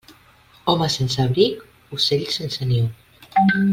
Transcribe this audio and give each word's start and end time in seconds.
Home 0.71 0.87
sense 0.93 1.19
abric, 1.25 1.61
ocell 1.99 2.25
sense 2.39 2.69
niu. 2.73 2.89